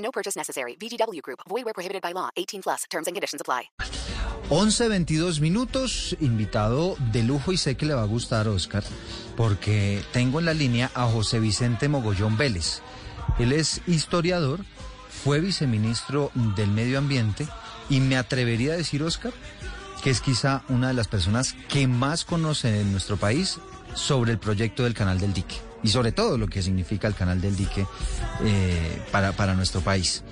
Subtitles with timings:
[0.00, 0.76] No purchase necessary.
[0.76, 1.40] VGW Group.
[1.48, 2.30] Void where prohibited by law.
[2.36, 2.84] 18 plus.
[2.90, 3.70] Terms and conditions apply.
[4.50, 6.16] 11, 22 minutos.
[6.20, 8.82] Invitado de lujo y sé que le va a gustar, Oscar,
[9.36, 12.82] porque tengo en la línea a José Vicente Mogollón Vélez.
[13.38, 14.64] Él es historiador,
[15.22, 17.46] fue viceministro del Medio Ambiente
[17.88, 19.32] y me atrevería a decir, Oscar,
[20.02, 23.58] que es quizá una de las personas que más conocen en nuestro país
[23.94, 27.40] sobre el proyecto del Canal del Dique y sobre todo lo que significa el Canal
[27.40, 27.86] del Dique
[28.44, 30.24] eh, para, para nuestro país.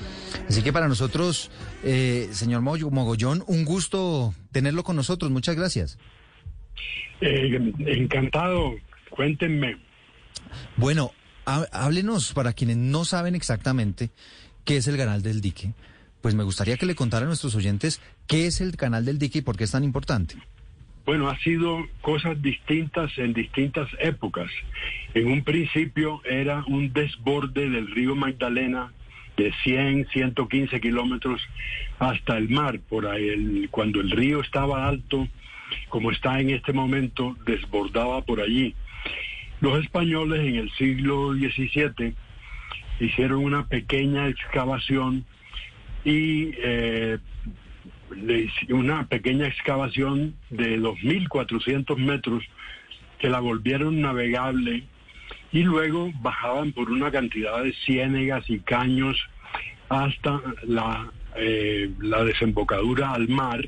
[0.48, 1.50] Así que para nosotros,
[1.84, 5.30] eh, señor Mogollón, un gusto tenerlo con nosotros.
[5.30, 5.98] Muchas gracias.
[7.20, 8.74] Eh, encantado,
[9.10, 9.76] cuéntenme.
[10.76, 11.12] Bueno,
[11.44, 14.10] háblenos para quienes no saben exactamente
[14.64, 15.72] qué es el Canal del Dique.
[16.20, 19.38] Pues me gustaría que le contara a nuestros oyentes qué es el Canal del Dique
[19.38, 20.36] y por qué es tan importante.
[21.08, 24.50] Bueno, ha sido cosas distintas en distintas épocas.
[25.14, 28.92] En un principio era un desborde del río Magdalena
[29.38, 31.40] de 100, 115 kilómetros
[31.98, 32.78] hasta el mar.
[32.90, 35.26] Por ahí, cuando el río estaba alto,
[35.88, 38.74] como está en este momento, desbordaba por allí.
[39.62, 42.12] Los españoles en el siglo XVII
[43.00, 45.24] hicieron una pequeña excavación
[46.04, 47.16] y eh,
[48.70, 52.44] una pequeña excavación de 2.400 metros
[53.18, 54.84] que la volvieron navegable
[55.52, 59.16] y luego bajaban por una cantidad de ciénegas y caños
[59.88, 63.64] hasta la, eh, desembocadura al mar,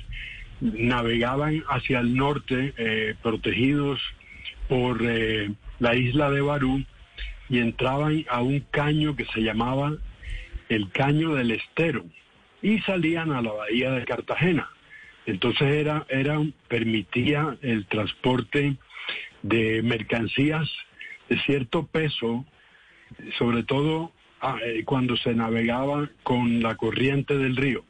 [0.61, 4.01] navegaban hacia el norte eh, protegidos
[4.69, 6.85] por eh, la isla de Barú
[7.49, 9.95] y entraban a un caño que se llamaba
[10.69, 12.05] el Caño del Estero
[12.63, 14.69] y salían a la bahía de Cartagena.
[15.27, 18.77] Entonces era, era permitía el transporte
[19.43, 20.69] de mercancías
[21.29, 22.45] de cierto peso,
[23.39, 27.85] sobre todo ah, eh, cuando se navegaba con la corriente del río.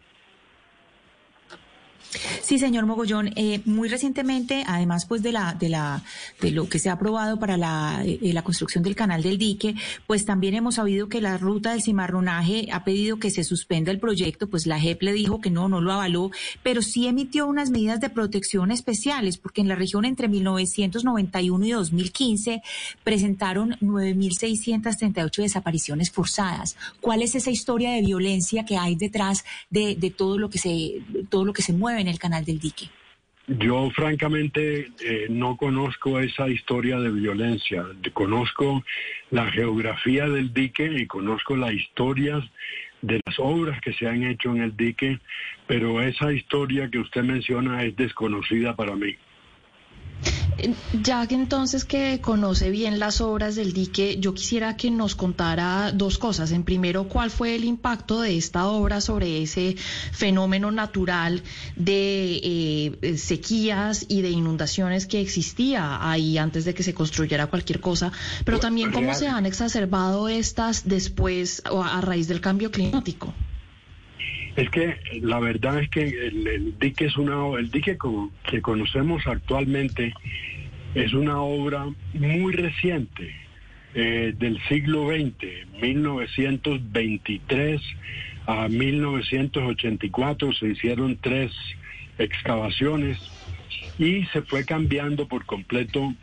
[2.43, 3.31] Sí, señor Mogollón.
[3.37, 6.03] Eh, muy recientemente, además, pues de la de la
[6.41, 9.77] de lo que se ha aprobado para la, eh, la construcción del canal del dique,
[10.07, 14.01] pues también hemos sabido que la ruta del cimarronaje ha pedido que se suspenda el
[14.01, 14.49] proyecto.
[14.49, 16.31] Pues la JEP le dijo que no, no lo avaló,
[16.65, 21.71] pero sí emitió unas medidas de protección especiales, porque en la región entre 1991 y
[21.71, 22.63] 2015
[23.05, 26.77] presentaron 9.638 desapariciones forzadas.
[27.01, 31.03] ¿Cuál es esa historia de violencia que hay detrás de, de todo lo que se
[31.29, 31.90] todo lo que se mueve?
[31.99, 32.89] En el canal del dique?
[33.47, 37.85] Yo francamente eh, no conozco esa historia de violencia.
[38.13, 38.85] Conozco
[39.31, 42.45] la geografía del dique y conozco las historias
[43.03, 45.19] de las obras que se han hecho en el dique,
[45.67, 49.17] pero esa historia que usted menciona es desconocida para mí.
[51.03, 55.93] Ya que entonces que conoce bien las obras del dique, yo quisiera que nos contara
[55.93, 56.53] dos cosas.
[56.53, 59.77] En primero, ¿cuál fue el impacto de esta obra sobre ese
[60.13, 61.43] fenómeno natural
[61.77, 62.41] de
[63.03, 68.13] eh, sequías y de inundaciones que existía ahí antes de que se construyera cualquier cosa?
[68.45, 73.33] Pero también cómo se han exacerbado estas después o a raíz del cambio climático.
[74.57, 77.97] Es que la verdad es que el, dique es una el dique
[78.51, 80.13] que conocemos actualmente
[80.95, 83.35] es una obra muy reciente
[83.95, 87.81] eh, del siglo XX, 1923
[88.47, 91.53] a 1984 se hicieron tres
[92.19, 93.19] excavaciones
[93.99, 96.15] y se fue cambiando por completo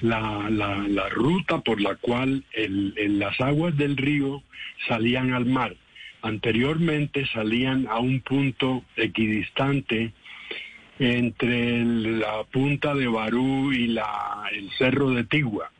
[0.00, 4.42] la, la, ruta por la cual las aguas del río
[4.86, 5.74] salían al mar.
[6.22, 10.12] Anteriormente salían a un punto equidistante
[10.98, 15.70] entre la punta de Barú y el cerro de Tigua,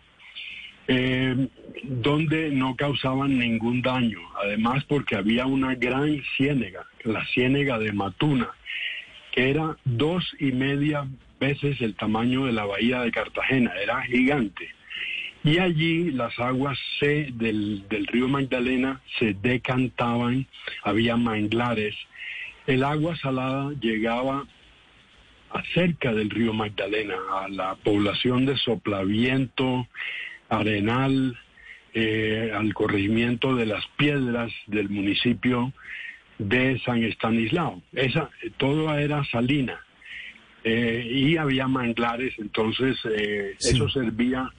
[0.89, 1.49] eh,
[1.83, 8.51] donde no causaban ningún daño, además porque había una gran ciénega, la ciénega de Matuna,
[9.33, 11.07] que era dos y media
[11.41, 14.71] veces el tamaño de la bahía de Cartagena, era gigante.
[15.45, 20.47] Y allí las aguas del río Magdalena se decantaban,
[20.83, 21.95] había manglares.
[22.67, 24.45] El agua salada llegaba
[25.75, 29.87] cerca del río Magdalena, a la población de Soplaviento,
[30.49, 31.39] Arenal,
[31.95, 35.73] eh, al corregimiento de las piedras del municipio
[36.39, 37.83] de San Estanislao.
[37.93, 39.81] Esa, todo era salina
[40.63, 44.53] eh, y había manglares, entonces eh, eso servía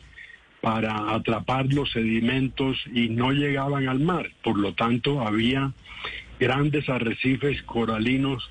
[0.61, 4.31] para atrapar los sedimentos y no llegaban al mar.
[4.43, 5.71] Por lo tanto, había
[6.39, 8.49] grandes arrecifes coralinos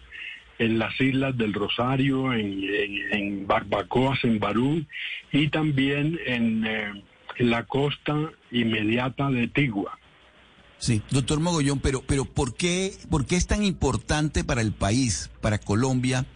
[0.58, 2.64] en las islas del Rosario, en,
[3.12, 4.85] en, Barbacoas, en Barú
[5.32, 7.03] y también en, eh,
[7.38, 9.99] en la costa inmediata de Tigua.
[10.79, 15.31] Sí, doctor Mogollón, pero, pero ¿por, qué, ¿por qué es tan importante para el país,
[15.41, 16.26] para Colombia,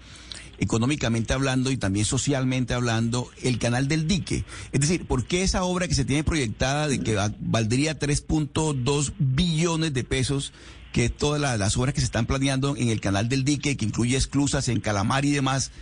[0.58, 4.44] económicamente hablando y también socialmente hablando, el canal del dique?
[4.72, 9.92] Es decir, ¿por qué esa obra que se tiene proyectada de que valdría 3.2 billones
[9.92, 10.52] de pesos,
[10.92, 14.16] que todas las obras que se están planeando en el canal del dique, que incluye
[14.16, 15.72] esclusas en Calamar y demás,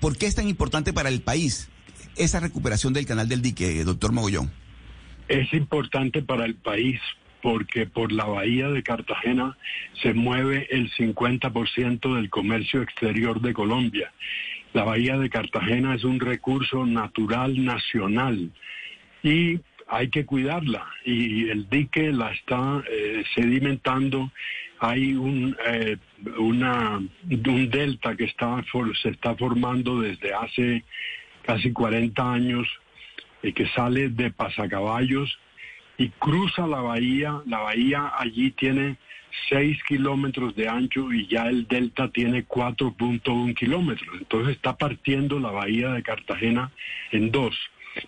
[0.00, 1.68] ¿por qué es tan importante para el país
[2.16, 4.50] esa recuperación del canal del dique, doctor Mogollón?
[5.28, 7.00] Es importante para el país
[7.42, 9.56] porque por la bahía de Cartagena
[10.02, 14.12] se mueve el 50% del comercio exterior de Colombia.
[14.72, 18.50] La bahía de Cartagena es un recurso natural nacional
[19.22, 24.30] y hay que cuidarla y el dique la está eh, sedimentando.
[24.80, 25.96] Hay un, eh,
[26.38, 28.62] una, un delta que está,
[29.02, 30.84] se está formando desde hace
[31.42, 32.68] casi 40 años
[33.42, 35.38] y que sale de Pasacaballos
[35.96, 37.40] y cruza la bahía.
[37.46, 38.98] La bahía allí tiene
[39.48, 44.16] 6 kilómetros de ancho y ya el delta tiene 4.1 kilómetros.
[44.18, 46.70] Entonces está partiendo la bahía de Cartagena
[47.10, 47.56] en dos.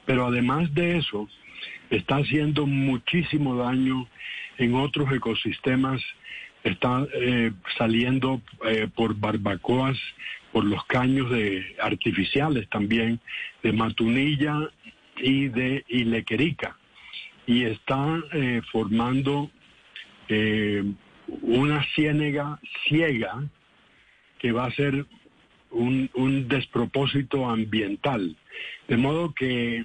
[0.04, 1.28] Pero además de eso,
[1.90, 4.08] está haciendo muchísimo daño
[4.58, 6.00] en otros ecosistemas.
[6.62, 9.98] Está eh, saliendo eh, por barbacoas,
[10.52, 13.20] por los caños de artificiales también,
[13.62, 14.70] de Matunilla
[15.16, 16.76] y de Ilequerica
[17.50, 19.50] y está eh, formando
[20.28, 20.84] eh,
[21.42, 23.42] una ciénega ciega
[24.38, 25.04] que va a ser
[25.72, 28.36] un, un, despropósito ambiental.
[28.86, 29.84] De modo que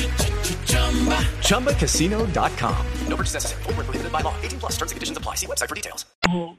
[1.41, 2.85] ChumbaCasino.com.
[3.07, 3.63] No purchase necessary.
[3.63, 4.33] Full prohibited by law.
[4.41, 5.35] 18 plus terms and conditions apply.
[5.35, 6.05] See website for details.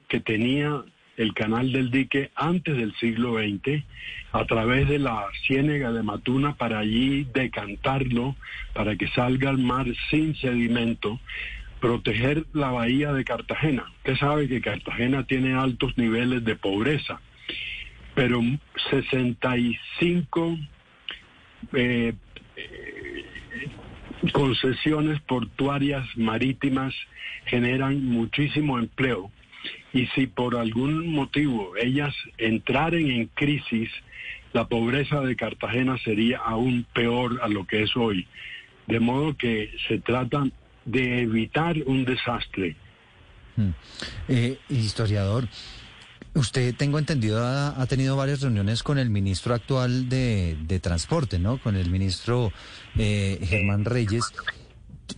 [0.08, 0.84] Que tenía
[1.16, 3.84] el canal del dique antes del siglo XX
[4.32, 8.34] a través de la ciénega de Matuna para allí decantarlo,
[8.72, 11.20] para que salga al mar sin sedimento,
[11.80, 13.92] proteger la bahía de Cartagena.
[13.98, 17.20] Usted sabe que Cartagena tiene altos niveles de pobreza,
[18.14, 18.40] pero
[18.90, 20.58] 65
[21.74, 22.14] eh,
[22.56, 22.91] eh,
[24.30, 26.94] concesiones portuarias marítimas
[27.46, 29.30] generan muchísimo empleo
[29.92, 33.90] y si por algún motivo ellas entraren en crisis,
[34.52, 38.26] la pobreza de Cartagena sería aún peor a lo que es hoy.
[38.86, 40.44] De modo que se trata
[40.84, 42.76] de evitar un desastre.
[43.56, 43.70] Hmm.
[44.28, 45.46] Eh, historiador,
[46.34, 51.58] usted, tengo entendido, ha, tenido varias reuniones con el ministro actual de, Transporte, ¿no?
[51.58, 52.52] Con el ministro
[52.96, 54.24] eh, Germán Reyes.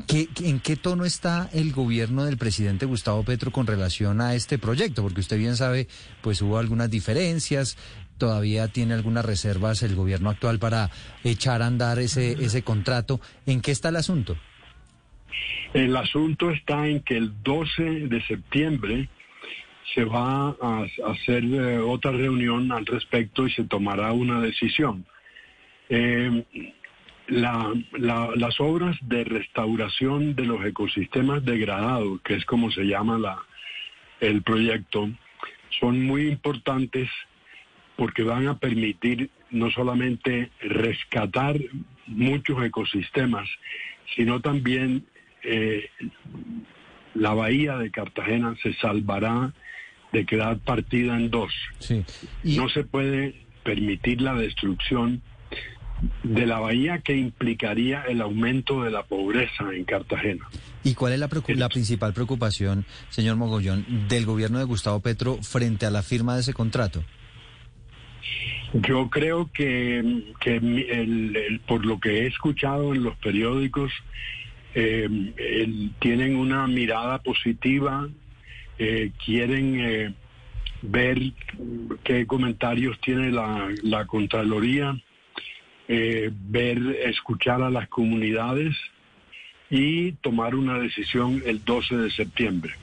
[0.09, 5.03] ¿En qué tono está el gobierno del presidente Gustavo Petro con relación a este proyecto?
[5.03, 5.87] Porque usted bien sabe,
[6.21, 7.77] pues hubo algunas diferencias,
[8.19, 10.91] todavía tiene algunas reservas el gobierno actual para
[11.23, 13.21] echar a andar ese, ese contrato.
[13.47, 14.37] ¿En qué está el asunto?
[15.75, 19.09] El asunto está en que el 12 de septiembre
[19.93, 25.05] se va a hacer eh, otra reunión al respecto y se tomará una decisión.
[25.89, 26.45] Eh,
[27.29, 33.39] las obras de restauración de los ecosistemas degradados, que es como se llama la,
[34.21, 35.11] el proyecto,
[35.81, 37.09] son muy importantes
[37.97, 41.57] porque van a permitir no solamente rescatar
[42.07, 43.49] muchos ecosistemas,
[44.17, 45.07] sino también
[45.43, 45.89] eh,
[47.15, 49.53] la bahía de Cartagena se salvará
[50.15, 51.53] de quedar partida en dos.
[52.45, 55.21] No se puede permitir la destrucción
[56.23, 60.47] de la bahía que implicaría el aumento de la pobreza en Cartagena.
[60.85, 65.87] ¿Y cuál es la, la, principal preocupación, señor Mogollón, del gobierno de Gustavo Petro frente
[65.87, 67.03] a la firma de ese contrato?
[68.75, 73.93] Yo creo que, que por lo que he escuchado en los periódicos,
[74.75, 78.09] eh, el- tienen una mirada positiva,
[78.79, 80.15] eh, quieren eh,
[80.83, 81.19] ver
[82.03, 85.01] qué comentarios tiene la, la Contraloría,
[85.89, 88.75] eh, ver, escuchar a las comunidades
[89.71, 92.75] y tomar una decisión el 12 de septiembre.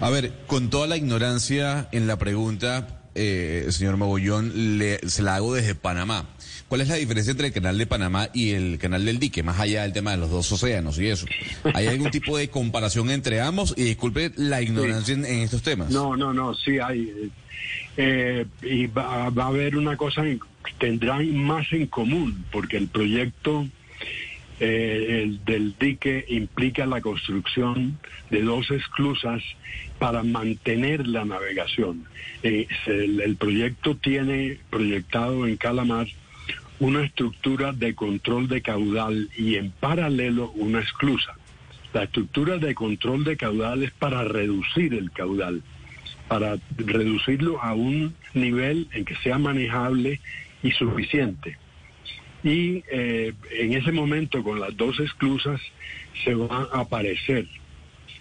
[0.00, 5.34] A ver, con toda la ignorancia en la pregunta, eh, señor Mogollón, le, se la
[5.36, 6.26] hago desde Panamá.
[6.68, 9.58] ¿Cuál es la diferencia entre el canal de Panamá y el canal del dique, más
[9.58, 11.26] allá del tema de los dos océanos y eso?
[11.74, 13.72] ¿Hay algún tipo de comparación entre ambos?
[13.76, 15.90] Y disculpe la ignorancia en, en estos temas.
[15.90, 17.30] No, no, no, sí hay.
[17.96, 20.40] eh, y va, va a haber una cosa, en-
[20.78, 23.66] tendrán más en común, porque el proyecto
[24.60, 27.98] eh, el del dique implica la construcción
[28.30, 29.42] de dos esclusas
[29.98, 32.04] para mantener la navegación.
[32.42, 36.08] Eh, el proyecto tiene proyectado en Calamar
[36.80, 41.34] una estructura de control de caudal y en paralelo una esclusa.
[41.92, 45.62] La estructura de control de caudal es para reducir el caudal,
[46.28, 50.20] para reducirlo a un nivel en que sea manejable
[50.62, 51.56] y suficiente.
[52.44, 55.60] Y eh, en ese momento con las dos esclusas
[56.24, 57.46] se va a aparecer.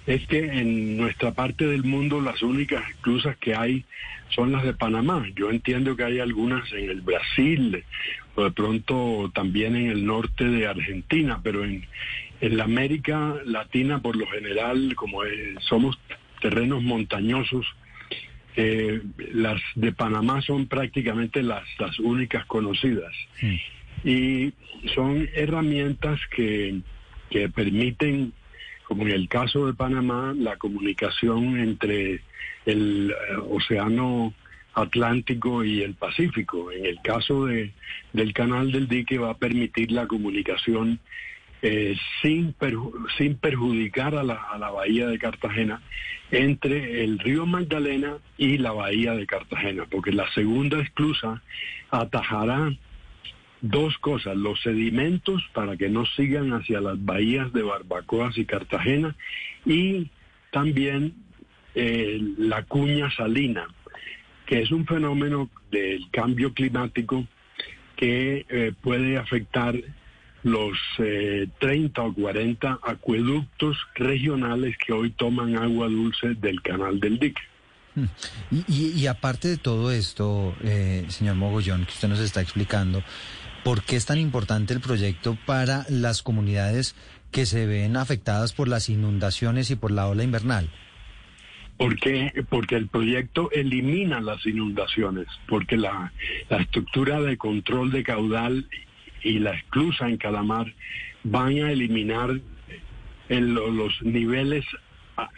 [0.08, 3.86] Es que en nuestra parte del mundo las únicas esclusas que hay
[4.30, 5.26] son las de Panamá.
[5.36, 7.84] Yo entiendo que hay algunas en el Brasil
[8.36, 11.86] o de pronto también en el norte de Argentina, pero en,
[12.42, 15.22] en la América Latina por lo general, como
[15.60, 16.00] somos
[16.42, 17.66] terrenos montañosos,
[18.56, 19.02] eh,
[19.34, 23.14] las de Panamá son prácticamente las, las únicas conocidas.
[24.04, 24.52] Y
[24.96, 26.80] son herramientas que,
[27.30, 28.34] que permiten,
[28.88, 32.22] como en el caso de Panamá, la comunicación entre
[32.66, 33.16] el eh,
[33.50, 34.34] océano
[34.74, 36.72] Atlántico y el Pacífico.
[36.72, 37.72] En el caso de,
[38.14, 41.00] del canal del dique va a permitir la comunicación
[41.62, 45.82] eh, sin, perju- sin perjudicar a la, a la bahía de Cartagena
[46.32, 51.42] entre el río Magdalena y la bahía de Cartagena, porque la segunda esclusa
[51.90, 52.74] atajará
[53.62, 59.16] dos cosas, los sedimentos para que no sigan hacia las bahías de Barbacoas y Cartagena
[59.66, 60.10] y
[60.52, 61.14] también
[61.76, 63.68] eh, la cuña salina,
[64.46, 67.26] que es un fenómeno del cambio climático
[67.96, 69.76] que eh, puede afectar
[70.44, 77.18] los eh, 30 o 40 acueductos regionales que hoy toman agua dulce del canal del
[77.20, 77.42] dique.
[78.52, 83.04] Y, y- y aparte de todo esto, eh, señor Mogollón, que usted nos está explicando,
[83.68, 86.96] ¿por qué es tan importante el proyecto para las comunidades
[87.34, 90.70] que se ven afectadas por las inundaciones y por la ola invernal?
[91.78, 96.14] Porque, porque el proyecto elimina las inundaciones, porque la,
[96.50, 98.70] la estructura de control de caudal
[99.22, 100.74] y la esclusa en Calamar
[101.26, 102.40] van a eliminar
[103.28, 104.64] el- los niveles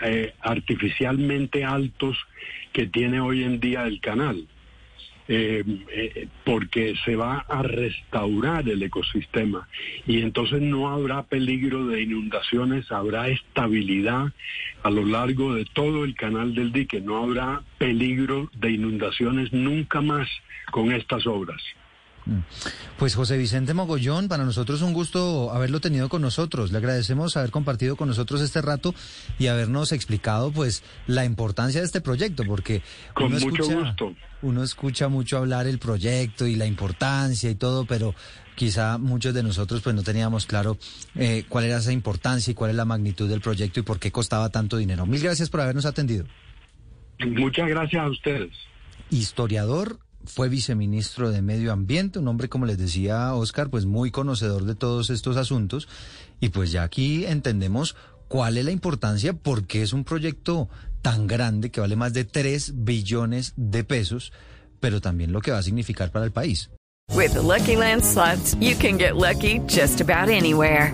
[0.06, 2.16] eh, artificialmente altos
[2.74, 4.48] que tiene hoy en día el canal.
[5.32, 9.68] Eh, eh, porque se va a restaurar el ecosistema
[10.08, 14.34] y entonces no habrá peligro de inundaciones, habrá estabilidad
[14.82, 20.02] a lo largo de todo el canal del dique, no habrá peligro de inundaciones nunca
[20.02, 20.28] más
[20.72, 21.62] con estas obras.
[22.98, 26.72] Pues José Vicente Mogollón, para nosotros un gusto haberlo tenido con nosotros.
[26.72, 28.94] Le agradecemos haber compartido con nosotros este rato
[29.38, 32.82] y habernos explicado pues la importancia de este proyecto, porque
[33.14, 34.16] Con uno mucho escucha, gusto.
[34.42, 38.14] uno escucha mucho hablar el proyecto y la importancia y todo, pero
[38.56, 40.78] quizá muchos de nosotros pues no teníamos claro
[41.16, 44.12] eh, cuál era esa importancia y cuál es la magnitud del proyecto y por qué
[44.12, 45.06] costaba tanto dinero.
[45.06, 46.26] Mil gracias por habernos atendido.
[47.26, 48.52] Muchas gracias a ustedes.
[49.10, 54.66] historiador, fue viceministro de Medio Ambiente, un hombre, como les decía Oscar, pues muy conocedor
[54.66, 55.88] de todos estos asuntos.
[56.40, 57.96] Y pues ya aquí entendemos
[58.28, 60.70] cuál es la importancia, porque es un proyecto
[61.02, 64.32] tan grande que vale más de 3 billones de pesos,
[64.80, 66.70] pero también lo que va a significar para el país.
[67.16, 68.04] With the Lucky Land
[68.60, 70.94] you can get lucky just about anywhere.